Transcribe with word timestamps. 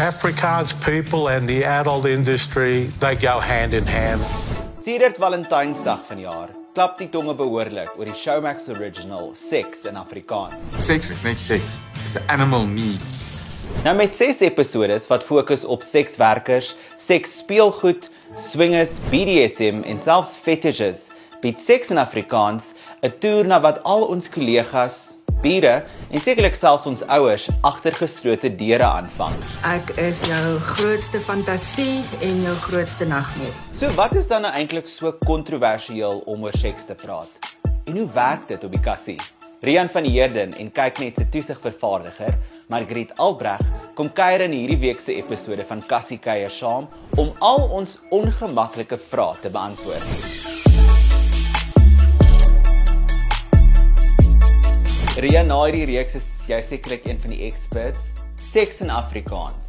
Afrikaans 0.00 0.72
people 0.80 1.28
and 1.28 1.46
the 1.46 1.62
adult 1.62 2.06
industry, 2.06 2.84
they 3.00 3.14
go 3.14 3.38
hand 3.38 3.74
in 3.74 3.84
hand. 3.84 4.22
Sedert 4.80 5.18
Valentynsdag 5.20 6.06
vanjaar 6.08 6.48
klap 6.72 6.94
die 6.96 7.08
tonge 7.12 7.34
behoorlik 7.36 7.98
oor 7.98 8.08
die 8.08 8.16
Showmax 8.16 8.70
original 8.72 9.34
Sex 9.36 9.84
in 9.84 10.00
Afrikaans. 10.00 10.70
Seks 10.80 11.12
is 11.12 11.20
net 11.20 11.36
seks. 11.36 11.82
It's 12.00 12.16
an 12.16 12.24
animal 12.32 12.64
need. 12.64 13.04
Nou 13.84 13.92
met 13.98 14.16
6 14.16 14.40
episodes 14.48 15.04
wat 15.12 15.26
fokus 15.28 15.66
op 15.68 15.84
sekswerkers, 15.84 16.72
seks 16.96 17.36
speelgoed, 17.44 18.08
swingers, 18.40 18.96
BDSM 19.12 19.84
en 19.84 20.00
selfs 20.00 20.38
fetishes, 20.40 21.10
bied 21.44 21.60
Sex 21.60 21.92
in 21.92 22.00
Afrikaans 22.00 22.72
'n 23.04 23.12
toer 23.20 23.44
na 23.44 23.60
wat 23.60 23.84
al 23.84 24.08
ons 24.08 24.32
kollegas, 24.32 25.19
bure 25.42 25.74
en 26.10 26.22
sekerlik 26.22 26.56
selfs 26.58 26.86
ons 26.90 27.02
ouers 27.16 27.48
agter 27.66 27.96
geslote 27.96 28.52
deure 28.60 28.86
aanvang. 28.86 29.36
Ek 29.68 29.94
is 30.02 30.22
jou 30.28 30.58
grootste 30.74 31.20
fantasie 31.24 32.00
en 32.20 32.40
jou 32.44 32.54
grootste 32.68 33.08
nagmerrie. 33.08 33.54
So 33.76 33.90
wat 33.98 34.16
is 34.20 34.30
dan 34.30 34.46
nou 34.46 34.54
eintlik 34.54 34.88
so 34.88 35.12
kontroversieel 35.24 36.24
om 36.30 36.48
oor 36.48 36.56
seks 36.56 36.88
te 36.90 36.96
praat? 36.98 37.52
En 37.88 37.96
hoe 37.96 38.08
werk 38.14 38.48
dit 38.48 38.64
op 38.64 38.74
die 38.76 38.82
kassie? 38.84 39.18
Rian 39.60 39.90
van 39.92 40.06
die 40.08 40.14
Heerden 40.14 40.54
en 40.56 40.70
kyk 40.72 41.02
net 41.02 41.18
se 41.20 41.26
toesigvervaardiger, 41.28 42.32
Margriet 42.72 43.12
Albreg, 43.20 43.60
kom 43.98 44.08
kuier 44.16 44.46
in 44.46 44.56
hierdie 44.56 44.80
week 44.80 45.04
se 45.04 45.18
episode 45.20 45.66
van 45.68 45.84
Kassie 45.84 46.16
kuier 46.16 46.52
saam 46.54 46.88
om 47.20 47.34
al 47.44 47.66
ons 47.82 47.98
ongemaklike 48.08 48.96
vrae 49.10 49.36
te 49.44 49.52
beantwoord. 49.52 50.39
Ria 55.20 55.42
na 55.44 55.58
hierdie 55.66 55.84
reeks 55.84 56.14
is 56.16 56.26
jy 56.48 56.56
sekerlik 56.64 57.02
een 57.04 57.18
van 57.20 57.34
die 57.34 57.42
experts. 57.44 58.06
Seks 58.40 58.78
in 58.80 58.88
Afrikaans. 58.88 59.66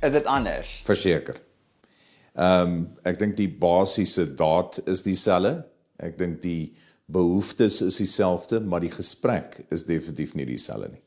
Is 0.00 0.14
dit 0.14 0.24
anders? 0.24 0.70
Verseker. 0.86 1.36
Ehm 2.32 2.62
um, 2.62 2.78
ek 3.04 3.18
dink 3.20 3.36
die 3.36 3.50
basiese 3.60 4.24
daad 4.38 4.78
is 4.88 5.02
dieselfde. 5.04 5.66
Ek 6.00 6.16
dink 6.16 6.38
die 6.40 6.72
behoeftes 7.12 7.82
is 7.84 8.00
dieselfde, 8.00 8.62
maar 8.64 8.80
die 8.80 8.94
gesprek 8.94 9.58
is 9.68 9.84
definitief 9.84 10.32
nie 10.32 10.48
dieselfde 10.48 10.94
nie. 10.94 11.04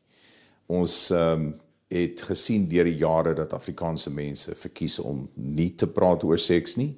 Ons 0.70 1.00
ehm 1.10 1.48
um, 1.48 1.50
het 1.90 2.22
gesien 2.30 2.70
deur 2.70 2.86
die 2.86 3.02
jare 3.02 3.34
dat 3.34 3.58
Afrikaanse 3.58 4.14
mense 4.14 4.54
verkies 4.54 5.00
om 5.02 5.26
nie 5.34 5.72
te 5.74 5.90
praat 5.90 6.28
oor 6.30 6.38
seks 6.38 6.78
nie. 6.78 6.92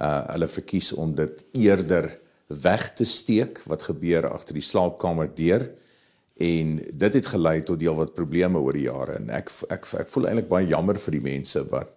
Uh 0.00 0.22
hulle 0.32 0.48
verkies 0.48 0.94
om 0.96 1.12
dit 1.12 1.44
eerder 1.60 2.08
weg 2.48 2.88
te 2.96 3.04
steek 3.04 3.60
wat 3.68 3.90
gebeur 3.92 4.32
agter 4.32 4.56
die 4.56 4.68
slaapkamer 4.72 5.28
deur 5.36 5.68
en 6.36 6.76
dit 6.92 7.14
het 7.14 7.26
gelei 7.26 7.62
tot 7.62 7.78
deel 7.78 7.96
wat 7.96 8.14
probleme 8.14 8.58
oor 8.58 8.76
die 8.76 8.86
jare 8.88 9.18
en 9.20 9.30
ek 9.30 9.50
ek 9.68 9.88
ek 10.04 10.08
voel 10.08 10.28
eintlik 10.30 10.48
baie 10.48 10.70
jammer 10.70 10.98
vir 10.98 11.18
die 11.18 11.26
mense 11.26 11.64
wat 11.70 11.92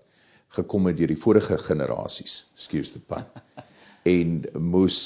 gekom 0.58 0.88
het 0.90 0.98
deur 0.98 1.14
die 1.14 1.20
vorige 1.20 1.58
generasies 1.58 2.46
excuse 2.56 2.94
the 2.94 3.00
pun 3.00 3.26
en 4.18 4.42
moes 4.60 5.00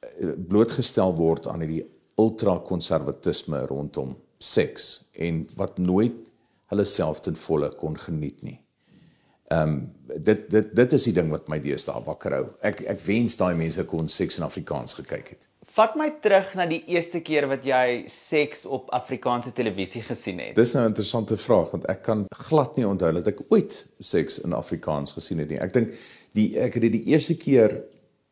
eh, 0.00 0.34
blootgestel 0.34 1.14
word 1.16 1.46
aan 1.46 1.64
hierdie 1.64 1.84
ultra 2.20 2.58
konservatisme 2.58 3.64
rondom 3.70 4.14
seks 4.38 5.10
en 5.14 5.44
wat 5.56 5.78
nooit 5.78 6.16
hulle 6.72 6.84
self 6.88 7.20
ten 7.24 7.36
volle 7.38 7.70
kon 7.80 7.96
geniet 7.98 8.42
nie. 8.42 8.58
Ehm 9.52 9.74
um, 9.74 9.80
dit 10.24 10.50
dit 10.50 10.70
dit 10.76 10.92
is 10.92 11.04
die 11.08 11.14
ding 11.16 11.30
wat 11.32 11.48
my 11.52 11.58
deesdae 11.62 12.00
wakker 12.06 12.36
hou. 12.38 12.44
Ek 12.62 12.84
ek 12.94 13.00
wens 13.06 13.36
daai 13.40 13.54
mense 13.58 13.84
kon 13.90 14.08
seks 14.08 14.38
in 14.38 14.46
Afrikaans 14.46 14.96
gekyk 15.00 15.34
het. 15.34 15.48
Vat 15.74 15.96
my 15.98 16.06
terug 16.22 16.52
na 16.54 16.68
die 16.70 16.84
eerste 16.94 17.18
keer 17.26 17.48
wat 17.50 17.64
jy 17.66 18.04
seks 18.10 18.60
op 18.62 18.92
Afrikaanse 18.94 19.50
televisie 19.56 20.04
gesien 20.06 20.38
het. 20.38 20.52
Dis 20.54 20.74
nou 20.76 20.84
'n 20.84 20.92
interessante 20.92 21.36
vraag 21.36 21.72
want 21.72 21.84
ek 21.90 22.02
kan 22.02 22.26
glad 22.30 22.76
nie 22.76 22.86
onthou 22.86 23.10
dat 23.12 23.26
ek 23.26 23.40
ooit 23.50 23.86
seks 23.98 24.38
in 24.38 24.52
Afrikaans 24.52 25.12
gesien 25.12 25.38
het 25.38 25.48
nie. 25.48 25.58
Ek 25.58 25.72
dink 25.72 25.90
die 26.32 26.58
ek 26.58 26.74
het 26.74 26.82
dit 26.82 26.92
die 26.92 27.10
eerste 27.10 27.34
keer 27.34 27.82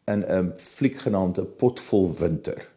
in 0.07 0.23
'n 0.23 0.55
fliek 0.59 0.97
genaamd 0.97 1.39
'n 1.39 1.57
pot 1.59 1.81
vol 1.81 2.15
winter 2.15 2.69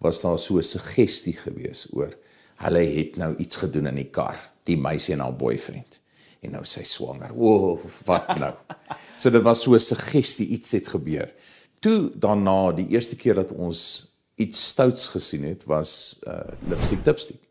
was 0.00 0.20
daar 0.20 0.38
so 0.38 0.58
'n 0.58 0.62
suggestie 0.62 1.36
gewees 1.36 1.88
oor 1.92 2.12
hulle 2.56 2.84
het 2.84 3.16
nou 3.16 3.34
iets 3.36 3.56
gedoen 3.56 3.86
in 3.86 3.96
die 3.96 4.10
kar, 4.10 4.36
die 4.64 4.76
meisie 4.76 5.14
en 5.14 5.20
haar 5.20 5.36
boyfriend 5.36 6.00
en 6.42 6.50
nou 6.50 6.64
sy 6.64 6.82
swanger. 6.82 7.30
O, 7.32 7.72
oh, 7.72 7.80
wat 8.04 8.38
nou? 8.38 8.52
so 9.16 9.30
dit 9.30 9.42
was 9.42 9.62
so 9.62 9.72
'n 9.72 9.80
suggestie 9.80 10.46
iets 10.46 10.72
het 10.72 10.88
gebeur 10.88 11.32
toe 11.84 12.10
daarna 12.16 12.72
die 12.72 12.88
eerste 12.96 13.16
keer 13.20 13.36
dat 13.42 13.52
ons 13.52 13.80
iets 14.40 14.68
stouts 14.72 15.08
gesien 15.12 15.44
het 15.46 15.66
was 15.70 16.18
uh 16.26 16.40
lipstick 16.68 17.04
dipstick. 17.04 17.42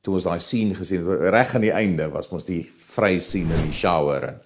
Toe 0.00 0.14
ons 0.16 0.26
daai 0.26 0.40
scene 0.42 0.74
gesien 0.78 1.04
het 1.04 1.28
reg 1.34 1.54
aan 1.54 1.66
die 1.66 1.74
einde 1.74 2.08
was 2.14 2.30
mos 2.32 2.48
die 2.48 2.62
vry 2.64 3.18
scene 3.22 3.54
in 3.54 3.68
die 3.68 3.76
shower 3.76 4.30
en 4.32 4.40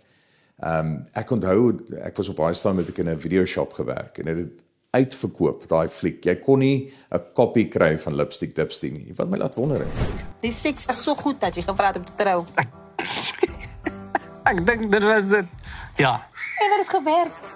ehm 0.62 0.90
um, 0.90 0.90
ek 1.18 1.30
onthou 1.34 1.62
ek 2.06 2.18
was 2.18 2.28
op 2.30 2.38
baie 2.38 2.54
staan 2.54 2.76
met 2.78 2.90
ek 2.90 2.98
in 3.02 3.10
'n 3.10 3.18
video 3.18 3.44
shop 3.46 3.72
gewerk 3.78 4.18
en 4.18 4.30
dit 4.30 4.42
het 4.42 4.64
uitverkoop 4.92 5.64
daai 5.68 5.88
fliek. 5.88 6.24
Jy 6.24 6.36
kon 6.36 6.58
nie 6.58 6.92
'n 7.10 7.22
kopie 7.34 7.68
kry 7.68 7.98
van 7.98 8.14
lipstick 8.14 8.54
dipstick 8.54 8.92
nie. 8.92 9.14
Wat 9.16 9.28
my 9.28 9.38
laat 9.38 9.54
wonder 9.54 9.80
het. 9.80 10.26
Die 10.40 10.52
seks 10.52 10.86
was 10.86 11.02
so 11.02 11.14
goed 11.14 11.40
dat 11.40 11.56
jy 11.56 11.62
gevra 11.62 11.86
het 11.86 11.96
om 11.96 12.04
te 12.04 12.14
trou. 12.16 12.44
ek 14.50 14.66
dink 14.66 14.92
dit 14.92 15.02
was 15.02 15.28
dit. 15.28 15.46
Ja. 15.96 16.28
En 16.60 16.68
dit 16.70 16.78
het 16.78 16.88
gewerk. 16.88 17.51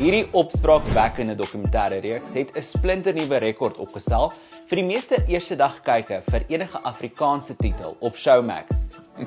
Hierdie 0.00 0.30
opspraakwekkende 0.32 1.34
dokumentêre 1.36 1.98
reeks 2.00 2.32
het 2.32 2.54
'n 2.56 2.62
splinternuwe 2.64 3.36
rekord 3.36 3.76
opgestel 3.76 4.30
vir 4.70 4.78
die 4.80 4.84
meeste 4.84 5.18
eerste 5.28 5.56
dag 5.60 5.82
kykke 5.84 6.22
vir 6.24 6.46
enige 6.48 6.78
Afrikaanse 6.88 7.56
titel 7.56 7.96
op 8.00 8.16
Showmax. 8.16 8.86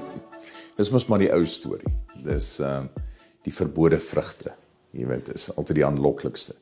Dis 0.78 0.90
mos 0.90 1.06
maar 1.06 1.20
die 1.22 1.30
ou 1.30 1.46
storie. 1.46 1.94
Dis 2.26 2.58
ehm 2.60 2.90
uh, 2.90 3.04
die 3.46 3.54
verbode 3.54 4.00
vrugte. 4.00 4.56
Jy 4.98 5.06
weet, 5.06 5.30
is 5.30 5.52
altyd 5.54 5.76
die 5.76 5.86
aanloklikste. 5.86 6.56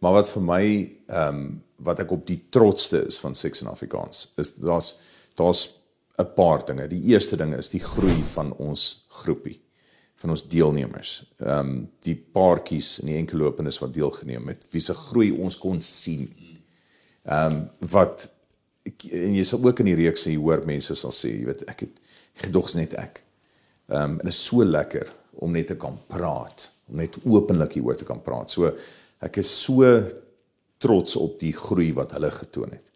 Maar 0.00 0.12
wat 0.12 0.32
vir 0.32 0.42
my 0.42 0.64
ehm 1.12 1.28
um, 1.28 1.62
wat 1.76 2.00
ek 2.00 2.10
op 2.10 2.24
die 2.26 2.40
trotste 2.48 3.04
is 3.06 3.20
van 3.20 3.34
Sex 3.34 3.60
in 3.60 3.68
Afrikaans 3.68 4.32
is 4.38 4.54
daar's 4.54 4.98
daar's 5.36 5.76
'n 6.16 6.32
paar 6.34 6.64
dinge. 6.64 6.88
Die 6.88 7.04
eerste 7.12 7.36
ding 7.36 7.52
is 7.54 7.68
die 7.68 7.84
groei 7.84 8.22
van 8.22 8.56
ons 8.56 9.04
groepie 9.08 9.60
van 10.22 10.34
ons 10.34 10.44
deelnemers. 10.48 11.16
Ehm 11.42 11.72
um, 11.72 11.72
die 12.06 12.14
paartjies 12.16 13.00
en 13.02 13.10
die 13.10 13.18
enkelopenes 13.18 13.80
wat 13.82 13.94
deelgeneem 13.94 14.52
het, 14.52 14.66
wie 14.70 14.82
se 14.82 14.94
groei 14.94 15.32
ons 15.34 15.58
kon 15.58 15.82
sien. 15.82 16.28
Ehm 17.26 17.58
um, 17.58 17.90
wat 17.92 18.28
en 18.82 19.34
jy 19.36 19.44
sal 19.46 19.62
ook 19.62 19.82
in 19.82 19.92
die 19.92 19.98
reeks 19.98 20.26
sien 20.26 20.40
hoor 20.42 20.64
mense 20.66 20.94
sal 20.98 21.14
sê, 21.14 21.36
jy 21.36 21.46
weet, 21.46 21.60
ek 21.70 21.84
het 21.86 22.00
gedogs 22.46 22.78
net 22.78 22.96
ek. 22.98 23.22
Ehm 23.90 24.14
um, 24.14 24.16
en 24.20 24.30
dit 24.30 24.34
is 24.34 24.42
so 24.46 24.64
lekker 24.64 25.10
om 25.42 25.54
net 25.54 25.72
te 25.72 25.78
kan 25.80 25.98
praat, 26.10 26.70
om 26.90 27.00
net 27.02 27.18
openlik 27.24 27.78
hieroor 27.78 27.98
te 27.98 28.08
kan 28.08 28.22
praat. 28.22 28.50
So 28.50 28.70
ek 29.22 29.38
is 29.42 29.50
so 29.64 29.90
trots 30.82 31.16
op 31.18 31.38
die 31.40 31.52
groei 31.54 31.92
wat 31.94 32.14
hulle 32.16 32.30
getoon 32.30 32.74
het. 32.78 32.92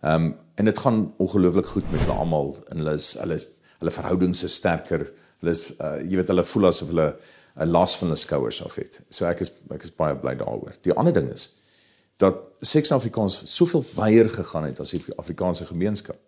Ehm 0.00 0.30
um, 0.30 0.36
en 0.60 0.68
dit 0.68 0.78
gaan 0.78 0.98
ongelooflik 1.16 1.66
goed 1.66 1.86
met 1.92 2.02
hulle 2.04 2.20
almal 2.20 2.50
en 2.68 2.82
hulle 2.82 2.98
is 3.00 3.14
hulle 3.20 3.36
is 3.40 3.46
hulle 3.80 3.92
verhoudings 3.96 4.42
is 4.44 4.54
sterker 4.60 5.06
hulle 5.40 5.54
is 5.56 5.62
uh, 5.78 5.98
jy 6.04 6.20
weet 6.20 6.32
hulle 6.32 6.44
voel 6.44 6.70
asof 6.70 6.92
hulle 6.92 7.08
'n 7.60 7.70
las 7.70 7.96
van 7.98 8.08
hulle 8.08 8.20
skouers 8.20 8.62
af 8.64 8.74
het. 8.74 9.00
So 9.08 9.26
ek 9.26 9.40
is 9.40 9.52
ek 9.70 9.82
is 9.82 9.94
baie 9.94 10.16
bly 10.16 10.34
daaroor. 10.36 10.76
Die 10.82 10.94
ander 10.94 11.12
ding 11.12 11.30
is 11.32 11.50
dat 12.20 12.36
Seks 12.60 12.92
Afrikaans 12.92 13.40
soveel 13.48 13.84
wyer 13.96 14.28
gegaan 14.28 14.68
het 14.68 14.80
as 14.80 14.90
die 14.92 15.02
Afrikaanse 15.16 15.66
gemeenskap 15.66 16.18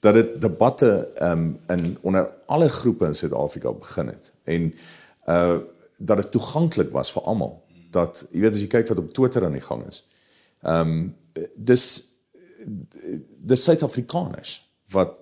dat 0.00 0.14
dit 0.14 0.40
debatte 0.40 1.08
um, 1.22 1.58
in 1.66 1.96
onder 2.00 2.30
alle 2.46 2.68
groepe 2.68 3.06
in 3.06 3.14
Suid-Afrika 3.14 3.72
begin 3.72 4.14
het 4.14 4.32
en 4.44 4.74
uh 5.26 5.58
dat 6.00 6.16
dit 6.16 6.30
toeganklik 6.30 6.92
was 6.94 7.10
vir 7.10 7.22
almal 7.26 7.56
dat 7.90 8.20
jy 8.30 8.40
weet 8.44 8.54
as 8.54 8.60
jy 8.62 8.68
kyk 8.70 8.88
wat 8.88 9.00
op 9.02 9.12
Twitter 9.12 9.44
aan 9.44 9.56
die 9.56 9.64
gang 9.64 9.82
is. 9.88 10.04
Ehm 10.62 10.90
um, 10.90 11.16
dis 11.56 11.84
dis 13.50 13.64
Suid-Afrikaners 13.64 14.52
wat 14.94 15.16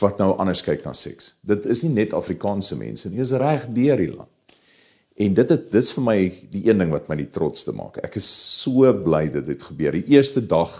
wat 0.00 0.20
nou 0.22 0.32
anders 0.38 0.62
kyk 0.64 0.84
na 0.86 0.92
seks. 0.96 1.34
Dit 1.46 1.66
is 1.66 1.82
nie 1.84 1.94
net 1.96 2.16
Afrikaanse 2.16 2.76
mense 2.78 3.08
nie, 3.08 3.20
dit 3.20 3.26
is 3.26 3.38
reg 3.40 3.66
deur 3.74 4.02
die 4.02 4.10
land. 4.12 4.30
En 5.18 5.34
dit 5.34 5.50
het 5.50 5.64
dis 5.74 5.88
vir 5.96 6.04
my 6.06 6.18
die 6.52 6.62
een 6.68 6.78
ding 6.78 6.92
wat 6.94 7.08
my 7.10 7.16
die 7.18 7.30
trotsste 7.34 7.74
maak. 7.74 7.98
Ek 8.06 8.20
is 8.20 8.28
so 8.62 8.92
bly 9.02 9.24
dit 9.34 9.50
het 9.50 9.64
gebeur. 9.66 9.96
Die 9.98 10.14
eerste 10.14 10.44
dag 10.44 10.76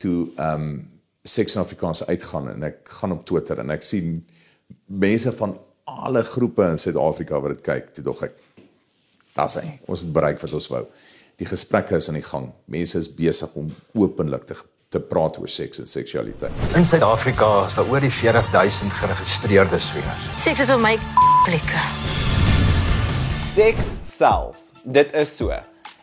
toe 0.00 0.30
ehm 0.36 0.70
um, 0.70 0.72
seks 1.30 1.52
in 1.52 1.60
Afrikaans 1.60 2.00
uitgaan 2.08 2.46
en 2.48 2.62
ek 2.64 2.78
gaan 2.96 3.12
op 3.12 3.26
Twitter 3.28 3.58
en 3.60 3.70
ek 3.74 3.82
sien 3.84 4.22
mense 4.88 5.28
van 5.36 5.52
alle 5.84 6.22
groepe 6.24 6.64
in 6.64 6.80
Suid-Afrika 6.80 7.40
wat 7.44 7.58
dit 7.58 7.64
kyk. 7.66 7.90
Toe 7.92 8.04
dog 8.06 8.22
ek 8.24 8.38
das 9.36 9.58
hy. 9.60 9.66
Ons 9.84 10.06
het 10.06 10.14
bereik 10.16 10.40
wat 10.40 10.54
ons 10.56 10.70
wou. 10.72 10.86
Die 11.40 11.48
gesprekke 11.48 12.00
is 12.00 12.08
aan 12.08 12.16
die 12.16 12.24
gang. 12.24 12.48
Mense 12.72 12.98
is 12.98 13.10
besig 13.12 13.52
om 13.60 13.68
openlik 14.00 14.48
te 14.48 14.56
te 14.90 14.98
praat 14.98 15.36
oor 15.38 15.46
seks 15.46 15.78
en 15.78 15.86
seksualiteit. 15.86 16.62
In 16.74 16.84
Suid-Afrika 16.84 17.46
is 17.62 17.76
daar 17.78 17.86
oor 17.86 18.02
die 18.02 18.10
40000 18.10 18.96
geregistreerde 18.98 19.78
swingers. 19.78 20.24
Seks 20.42 20.64
is 20.64 20.72
vir 20.72 20.80
my 20.82 20.96
plekke. 21.46 21.82
Seks 23.52 23.92
self. 24.08 24.64
Dit 24.82 25.14
is 25.14 25.30
so. 25.36 25.54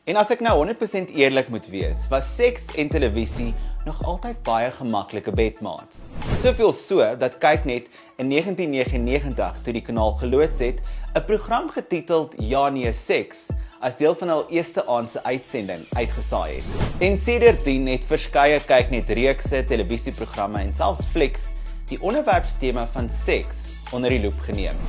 En 0.07 0.15
as 0.21 0.31
ek 0.31 0.39
nou 0.45 0.53
100% 0.61 1.11
eerlik 1.19 1.51
moet 1.51 1.67
wees, 1.67 2.05
was 2.07 2.29
seks 2.37 2.69
en 2.79 2.87
televisie 2.93 3.49
nog 3.83 3.99
altyd 4.07 4.39
baie 4.47 4.71
gemaklike 4.71 5.35
bedmaats. 5.35 6.07
Soveel 6.39 6.71
so 6.71 7.03
dat 7.19 7.41
kyk 7.43 7.67
net 7.67 7.91
in 8.15 8.31
1999 8.31 9.63
toe 9.67 9.75
die 9.75 9.83
kanaal 9.83 10.15
geloods 10.23 10.63
het, 10.63 10.79
'n 11.11 11.27
program 11.27 11.67
getiteld 11.75 12.39
Ja 12.39 12.69
nee 12.69 12.93
seks 12.95 13.49
as 13.79 13.97
deel 13.97 14.15
van 14.17 14.31
hul 14.33 14.45
eerste 14.49 14.85
aand 14.87 15.09
se 15.09 15.23
uitsending 15.23 15.85
uitgesaai 15.93 16.55
het. 16.55 16.85
En 16.99 17.17
sedertdien 17.17 17.87
het 17.87 18.05
verskeie 18.09 18.59
kyknet 18.65 19.09
reekse, 19.09 19.63
televisieprogramme 19.69 20.59
en 20.59 20.73
selfs 20.73 21.05
flieks 21.13 21.51
die 21.87 21.99
onderwerpstema 22.01 22.87
van 22.93 23.09
seks 23.09 23.67
onder 23.91 24.09
die 24.09 24.21
loep 24.21 24.39
geneem. 24.39 24.75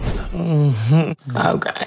Okay. 1.48 1.86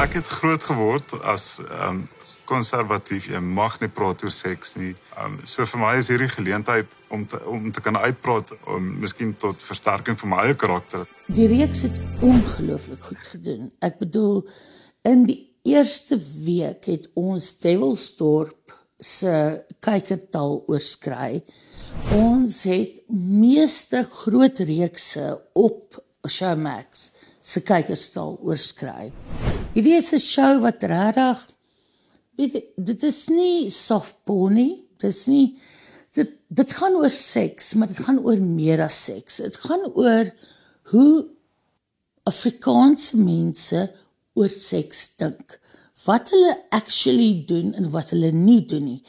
Ek 0.00 0.14
het 0.14 0.26
groot 0.26 0.62
geword 0.64 1.16
as 1.22 1.58
ehm 1.64 1.88
um, 1.88 2.04
konservatief. 2.44 3.30
Jy 3.32 3.40
mag 3.40 3.78
nie 3.80 3.88
praat 3.88 4.22
oor 4.24 4.32
seks 4.32 4.74
nie. 4.76 4.92
Ehm 5.16 5.38
um, 5.38 5.38
so 5.48 5.64
vir 5.66 5.80
my 5.80 5.94
is 6.00 6.10
hierdie 6.12 6.28
geleentheid 6.28 6.96
om 7.08 7.26
te, 7.26 7.40
om 7.48 7.70
te 7.72 7.80
kan 7.80 7.96
uitpraat 7.96 8.52
om 8.70 8.90
miskien 9.00 9.32
tot 9.40 9.62
versterking 9.64 10.18
van 10.20 10.32
my 10.34 10.44
eie 10.44 10.56
karakter. 10.60 11.06
Die 11.26 11.48
reeks 11.50 11.86
het 11.88 11.96
ongelooflik 12.20 13.02
goed 13.10 13.30
gedoen. 13.32 13.70
Ek 13.80 13.98
bedoel 14.02 14.44
in 15.04 15.26
die 15.28 15.40
eerste 15.68 16.18
week 16.44 16.88
het 16.88 17.10
ons 17.18 17.50
Devilsdorp 17.60 18.72
se 19.00 19.34
kykertal 19.84 20.62
oorskry. 20.70 21.42
Ons 22.16 22.62
het 22.68 23.02
meeste 23.12 24.02
groot 24.08 24.58
reekse 24.64 25.26
op 25.52 26.00
Showmax 26.24 27.10
se 27.44 27.60
kykerstal 27.60 28.38
oorskry. 28.40 29.12
Hierdie 29.74 29.98
is 29.98 30.12
'n 30.12 30.18
show 30.18 30.60
wat 30.62 30.82
regtig 30.82 31.44
weet 32.36 32.72
dit 32.76 33.02
is 33.02 33.28
nie 33.28 33.70
soft 33.70 34.16
porny, 34.24 34.84
dit 34.98 35.10
is 35.10 35.26
nie 35.26 35.56
dit 36.14 36.30
dit 36.54 36.72
gaan 36.72 36.94
oor 36.94 37.10
seks, 37.10 37.74
maar 37.74 37.88
dit 37.90 37.98
gaan 37.98 38.20
oor 38.22 38.38
meer 38.38 38.80
as 38.80 39.04
seks. 39.04 39.36
Dit 39.42 39.56
gaan 39.56 39.84
oor 39.94 40.30
hoe 40.92 41.26
Afrikaanse 42.24 43.18
mense 43.18 43.90
oor 44.34 44.50
seks 44.50 45.06
dink. 45.20 45.58
Wat 46.04 46.30
hulle 46.34 46.56
actually 46.74 47.44
doen 47.48 47.72
en 47.78 47.88
wat 47.94 48.12
hulle 48.12 48.32
nie 48.34 48.60
doen 48.68 48.84
nie. 48.84 49.00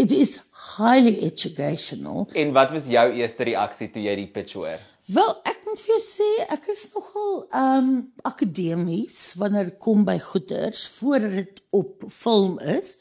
It 0.00 0.14
is 0.14 0.38
highly 0.78 1.18
educational. 1.26 2.28
En 2.32 2.54
wat 2.56 2.72
was 2.72 2.88
jou 2.88 3.06
eerste 3.18 3.44
reaksie 3.50 3.90
toe 3.92 4.06
jy 4.06 4.16
die 4.22 4.30
pitch 4.32 4.56
hoor? 4.56 4.80
Wel, 5.10 5.30
ek 5.48 5.64
moet 5.66 5.80
vir 5.82 5.92
jou 5.96 6.02
sê 6.04 6.28
ek 6.54 6.68
is 6.72 6.84
nogal 6.94 7.32
um 7.60 7.88
akademies 8.28 9.18
wanneer 9.40 9.72
dit 9.72 9.80
kom 9.82 10.04
by 10.08 10.16
goeters 10.22 10.86
voordat 10.98 11.40
dit 11.40 11.64
op 11.76 12.06
film 12.08 12.60
is. 12.76 12.94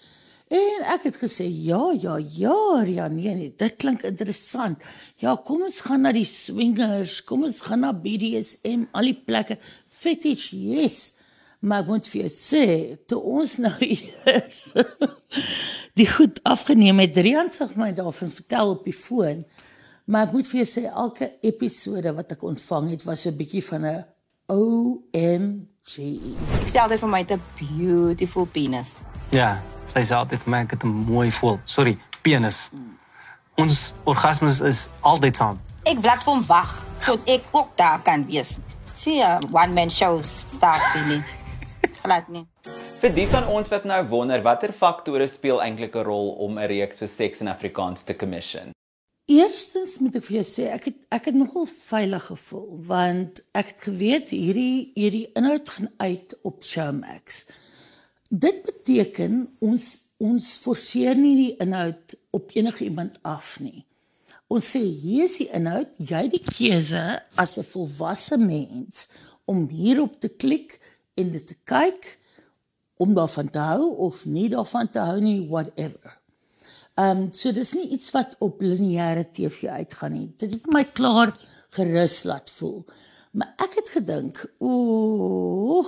En 0.49 0.85
ek 0.95 1.05
het 1.05 1.19
gesê 1.21 1.45
ja, 1.45 1.91
ja, 1.93 2.15
ja, 2.17 2.81
ja, 2.89 3.07
nee, 3.13 3.35
nee, 3.37 3.53
dit 3.53 3.75
klink 3.77 4.01
interessant. 4.07 4.81
Ja, 5.21 5.35
kom 5.45 5.61
ons 5.67 5.83
gaan 5.85 6.01
na 6.07 6.13
die 6.15 6.25
swingers, 6.25 7.19
kom 7.29 7.45
ons 7.45 7.61
gaan 7.67 7.85
na 7.85 7.93
BDSM, 7.93 8.87
al 8.97 9.11
die 9.11 9.19
plekke. 9.27 9.59
Fetish, 10.01 10.49
yes. 10.57 11.11
Maar 11.59 11.81
ek 11.83 11.89
moet 11.91 12.07
vir 12.07 12.21
jou 12.21 12.29
sê, 12.31 12.65
toe 13.09 13.19
ons 13.19 13.57
nou 13.59 13.73
eers 13.91 14.59
die 15.99 16.07
goed 16.07 16.39
afgeneem 16.47 17.01
het, 17.03 17.17
Rian 17.19 17.51
sê 17.51 17.67
my 17.75 17.89
daarvan 17.95 18.31
vertel 18.31 18.71
op 18.77 18.85
die 18.87 18.95
foon. 18.95 19.43
Maar 20.07 20.29
ek 20.29 20.37
moet 20.37 20.47
vir 20.47 20.61
jou 20.61 20.69
sê 20.71 20.85
elke 20.87 21.27
episode 21.45 22.13
wat 22.15 22.31
ek 22.37 22.45
ontvang 22.47 22.93
het 22.93 23.03
was 23.03 23.25
so 23.25 23.29
'n 23.29 23.37
bietjie 23.37 23.63
van 23.65 23.85
'n 23.85 24.05
OMG. 24.47 25.95
Ek 26.63 26.69
sê 26.71 26.79
altyd 26.79 26.99
vir 26.99 27.09
my 27.09 27.23
'n 27.27 27.41
beautiful 27.59 28.45
penis. 28.45 29.01
Ja, 29.31 29.59
sy 29.93 30.01
sê 30.01 30.15
altyd 30.15 30.39
vir 30.39 30.49
my 30.49 30.61
ek 30.63 30.71
het 30.71 30.83
'n 30.83 30.87
mooi 30.87 31.31
voel. 31.31 31.59
Sorry, 31.65 31.99
penis. 32.23 32.71
Ons 33.57 33.93
orgasmes 34.05 34.61
is 34.61 34.87
altyd 35.01 35.35
saam. 35.35 35.59
Ek 35.83 35.99
wil 35.99 36.11
net 36.11 36.23
vir 36.23 36.33
hom 36.33 36.45
wag 36.45 36.83
tot 37.05 37.19
ek 37.27 37.43
ook 37.51 37.77
daar 37.77 38.01
kan 38.01 38.25
wees. 38.25 38.57
Sien, 38.93 39.43
one 39.51 39.73
man 39.73 39.89
shows 39.89 40.45
start 40.47 40.81
binne. 40.93 41.23
Glad 42.03 42.29
nie. 42.31 42.45
Vir 42.99 43.13
die 43.15 43.27
van 43.31 43.47
ons 43.51 43.69
wat 43.71 43.85
nou 43.87 43.99
wonder 44.11 44.41
watter 44.43 44.73
faktore 44.75 45.27
speel 45.27 45.61
eintlik 45.63 45.95
'n 45.95 46.03
rol 46.07 46.35
om 46.45 46.59
'n 46.59 46.67
reeks 46.67 46.99
vir 46.99 47.07
seks 47.07 47.41
in 47.41 47.47
Afrikaans 47.47 48.03
te 48.03 48.13
commission. 48.13 48.71
Eerstens 49.29 49.99
moet 49.99 50.15
ek 50.15 50.23
vir 50.23 50.35
jou 50.41 50.47
sê 50.47 50.63
ek 50.73 50.85
het 50.85 50.95
ek 51.11 51.25
het 51.25 51.35
nogal 51.35 51.65
veilig 51.65 52.23
gevoel 52.31 52.69
want 52.91 53.41
ek 53.53 53.67
het 53.67 53.81
geweet 53.81 54.29
hierdie 54.29 54.91
hierdie 54.95 55.31
inhoud 55.35 55.69
gaan 55.69 55.89
uit 55.97 56.33
op 56.43 56.63
Showmax. 56.63 57.45
Dit 58.29 58.63
beteken 58.65 59.57
ons 59.59 59.99
ons 60.17 60.57
forceer 60.57 61.15
nie 61.15 61.35
die 61.35 61.55
inhoud 61.59 62.15
op 62.31 62.51
enige 62.55 62.83
iemand 62.83 63.19
af 63.21 63.59
nie. 63.59 63.85
Ons 64.49 64.75
sê 64.75 64.79
hier 64.81 65.23
is 65.23 65.37
die 65.37 65.49
inhoud, 65.53 65.93
jy 65.97 66.23
het 66.25 66.31
die 66.31 66.43
keuse 66.43 67.21
as 67.37 67.57
'n 67.59 67.63
volwasse 67.63 68.37
mens 68.37 69.07
om 69.45 69.67
hierop 69.69 70.19
te 70.19 70.29
klik 70.29 70.79
en 71.19 71.31
dit 71.35 71.45
te 71.51 71.57
kyk 71.67 72.15
om 72.99 73.13
daarvan 73.15 73.49
te 73.51 73.61
hou 73.63 73.91
of 74.07 74.25
nie 74.25 74.47
daarvan 74.51 74.89
te 74.91 75.03
hou 75.03 75.19
nie 75.23 75.39
whatever. 75.47 76.15
Ehm 76.99 77.25
um, 77.25 77.27
so 77.31 77.51
dis 77.55 77.73
nie 77.77 77.87
iets 77.95 78.11
wat 78.11 78.35
op 78.43 78.59
lineêre 78.63 79.23
TV 79.31 79.69
uitgaan 79.71 80.11
nie. 80.15 80.27
Dit 80.37 80.57
het 80.57 80.67
my 80.67 80.83
klaar 80.83 81.31
gerus 81.75 82.23
laat 82.27 82.51
voel. 82.57 82.83
Maar 83.31 83.53
ek 83.63 83.77
het 83.79 83.91
gedink, 83.93 84.41
ooh, 84.57 85.87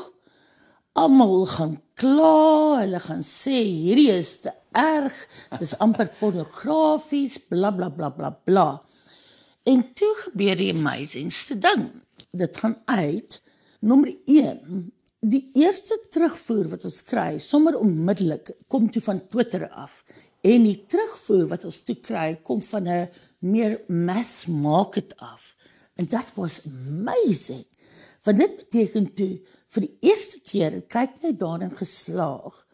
almal 0.93 1.45
gaan 1.51 1.75
kla, 1.99 2.81
hulle 2.83 3.01
gaan 3.03 3.23
sê 3.25 3.57
hierdie 3.65 4.11
is 4.13 4.37
te 4.45 4.53
erg, 4.77 5.15
dis 5.59 5.73
amper 5.83 6.11
pornografies, 6.19 7.39
bla 7.49 7.73
bla 7.75 7.89
bla 7.89 8.11
bla 8.15 8.31
bla. 8.31 8.67
En 9.67 9.83
toe 9.93 10.13
gebeur 10.23 10.55
die 10.57 10.71
amazingste 10.73 11.57
ding. 11.59 11.89
Dit 12.31 12.57
gaan 12.61 12.77
uit 12.85 13.41
nommer 13.79 14.15
1 14.25 14.93
Die 15.21 15.51
eerste 15.53 15.99
terugvoer 16.09 16.65
wat 16.71 16.85
ons 16.89 17.03
kry, 17.05 17.35
sommer 17.37 17.75
onmiddellik, 17.77 18.55
kom 18.65 18.87
toe 18.89 19.03
van 19.05 19.19
Twitter 19.29 19.67
af. 19.69 19.99
En 20.41 20.63
die 20.65 20.79
terugvoer 20.89 21.45
wat 21.51 21.65
ons 21.69 21.77
toe 21.85 21.99
kry, 22.01 22.39
kom 22.41 22.57
van 22.61 22.87
'n 22.89 23.09
meer 23.39 23.83
mass 23.87 24.47
market 24.47 25.13
af. 25.17 25.55
And 25.97 26.09
that 26.09 26.25
was 26.35 26.65
amazing. 26.65 27.65
Want 28.23 28.37
dit 28.37 28.57
beteken 28.57 29.13
toe 29.13 29.41
vir 29.67 29.81
die 29.81 29.97
eerste 30.09 30.39
keer 30.41 30.81
kyk 30.81 31.21
net 31.21 31.39
daarin 31.39 31.69
geslaag 31.69 32.65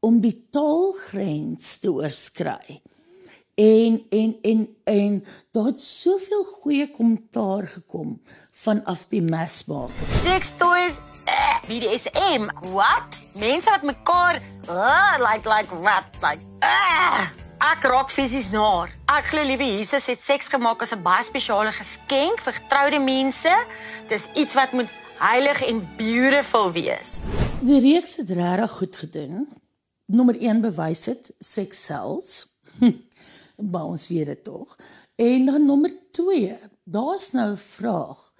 om 0.00 0.20
die 0.20 0.46
taalgrens 0.50 1.78
te 1.78 1.90
oorskry. 1.90 2.82
En 3.56 4.06
en 4.10 4.36
en 4.42 4.76
en 4.84 5.24
daar 5.50 5.64
het 5.64 5.80
soveel 5.80 6.44
goeie 6.44 6.90
kommentaar 6.90 7.66
gekom 7.66 8.20
vanaf 8.50 9.06
die 9.08 9.22
mass 9.22 9.64
market. 9.64 10.12
Sex 10.12 10.52
toys 10.56 10.98
uh, 11.24 11.56
BDSM. 11.68 12.48
What? 12.60 13.16
Mense 13.32 13.70
wat 13.70 13.82
mekaar 13.82 14.42
uh, 14.68 15.16
like 15.30 15.48
like 15.48 15.80
what 15.80 16.04
like 16.20 16.44
uh, 16.60 17.24
Ek 17.56 17.88
raak 17.88 18.12
fisies 18.12 18.50
naar. 18.52 18.92
Ek 19.08 19.30
glo 19.32 19.40
liewe 19.48 19.64
Jesus 19.78 20.10
het 20.12 20.20
seks 20.20 20.52
gemaak 20.52 20.82
as 20.84 20.92
'n 20.92 21.00
baie 21.02 21.24
spesiale 21.24 21.72
geskenk 21.72 22.44
vir 22.44 22.52
getroude 22.52 23.00
mense. 23.00 23.54
Dis 24.08 24.28
iets 24.34 24.54
wat 24.54 24.72
moet 24.72 24.92
heilig 25.18 25.64
en 25.64 25.80
beautiful 25.96 26.72
wees. 26.72 27.20
Die 27.64 27.80
reeks 27.80 28.16
het 28.20 28.30
regtig 28.30 28.70
goed 28.70 28.96
gedoen. 28.96 29.48
Nommer 30.06 30.36
1 30.40 30.60
bewys 30.60 31.08
dit 31.08 31.32
seks 31.38 31.84
selfs. 31.84 32.52
Maar 33.56 33.84
ons 33.84 34.08
weet 34.08 34.26
dit 34.26 34.44
tog. 34.44 34.76
En 35.14 35.44
dan 35.44 35.66
nommer 35.66 35.92
2, 36.10 36.56
daar's 36.84 37.30
nou 37.32 37.50
'n 37.50 37.56
vraag. 37.56 38.32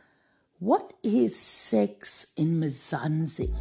What 0.59 0.95
is 1.01 1.69
sex 1.69 2.31
in 2.35 2.59
Mzansi? 2.59 3.53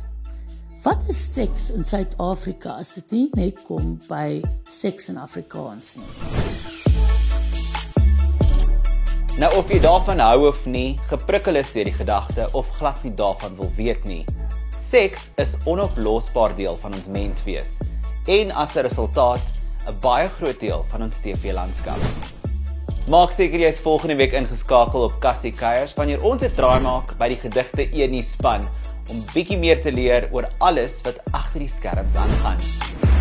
Wat 0.84 1.04
is 1.08 1.34
seks 1.34 1.72
in 1.72 1.84
Suid-Afrika 1.84 2.70
as 2.70 2.94
dit 2.94 3.12
nie 3.12 3.30
net 3.34 3.64
kom 3.64 4.02
by 4.08 4.42
seks 4.64 5.10
in 5.10 5.18
Afrikaans 5.18 5.96
nie? 5.96 6.14
Nou 9.38 9.50
of 9.58 9.68
jy 9.70 9.80
daarvan 9.80 10.20
hou 10.20 10.48
of 10.48 10.66
nie, 10.66 11.00
geprikkel 11.10 11.56
is 11.56 11.72
deur 11.72 11.84
die 11.84 11.94
gedagte 11.94 12.46
of 12.54 12.70
glad 12.78 13.04
nie 13.04 13.14
daarvan 13.14 13.56
wil 13.56 13.72
weet 13.76 14.06
nie. 14.06 14.26
Seks 14.80 15.32
is 15.36 15.58
onoplosbaar 15.66 16.56
deel 16.56 16.78
van 16.78 16.94
ons 16.94 17.08
menswees 17.08 17.74
en 18.26 18.52
as 18.52 18.76
'n 18.76 18.86
resultaat 18.88 19.42
'n 19.86 20.00
baie 20.02 20.30
groot 20.30 20.60
deel 20.60 20.86
van 20.90 21.06
ons 21.06 21.20
TV-landskap. 21.22 22.02
Maak 23.08 23.32
seker 23.32 23.62
jy 23.62 23.70
is 23.70 23.80
volgende 23.80 24.16
week 24.18 24.34
ingeskakel 24.34 25.06
op 25.06 25.20
Cassie 25.22 25.54
Keiers 25.54 25.94
wanneer 25.94 26.24
ons 26.24 26.44
'n 26.44 26.56
draai 26.58 26.82
maak 26.82 27.18
by 27.18 27.28
die 27.28 27.38
gedigte 27.38 27.86
Enie 27.92 28.24
span 28.24 28.66
om 29.10 29.24
bietjie 29.34 29.58
meer 29.58 29.82
te 29.82 29.92
leer 29.92 30.30
oor 30.32 30.50
alles 30.58 31.02
wat 31.06 31.22
agter 31.32 31.60
die 31.60 31.70
skerms 31.70 32.16
aangaan. 32.16 33.15